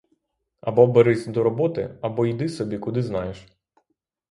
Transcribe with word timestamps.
Або 0.61 0.87
берись 0.87 1.27
до 1.27 1.43
роботи, 1.43 1.97
або 2.01 2.25
йди 2.25 2.49
собі 2.49 2.79
куди 2.79 3.03
знаєш! 3.03 3.47